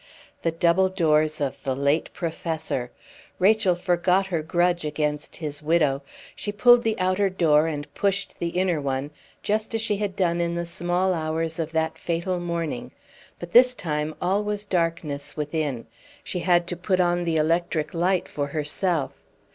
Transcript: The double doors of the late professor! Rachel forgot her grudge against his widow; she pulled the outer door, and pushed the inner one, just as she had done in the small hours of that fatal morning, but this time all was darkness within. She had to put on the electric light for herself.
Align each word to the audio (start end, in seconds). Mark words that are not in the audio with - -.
The 0.41 0.49
double 0.49 0.89
doors 0.89 1.39
of 1.39 1.61
the 1.63 1.75
late 1.75 2.11
professor! 2.11 2.89
Rachel 3.37 3.75
forgot 3.75 4.25
her 4.25 4.41
grudge 4.41 4.83
against 4.83 5.35
his 5.35 5.61
widow; 5.61 6.01
she 6.35 6.51
pulled 6.51 6.81
the 6.81 6.97
outer 6.99 7.29
door, 7.29 7.67
and 7.67 7.93
pushed 7.93 8.39
the 8.39 8.47
inner 8.49 8.81
one, 8.81 9.11
just 9.43 9.75
as 9.75 9.81
she 9.81 9.97
had 9.97 10.15
done 10.15 10.41
in 10.41 10.55
the 10.55 10.65
small 10.65 11.13
hours 11.13 11.59
of 11.59 11.71
that 11.73 11.99
fatal 11.99 12.39
morning, 12.39 12.89
but 13.37 13.51
this 13.51 13.75
time 13.75 14.15
all 14.19 14.43
was 14.43 14.65
darkness 14.65 15.37
within. 15.37 15.85
She 16.23 16.39
had 16.39 16.65
to 16.69 16.75
put 16.75 16.99
on 16.99 17.23
the 17.23 17.35
electric 17.37 17.93
light 17.93 18.27
for 18.27 18.47
herself. 18.47 19.13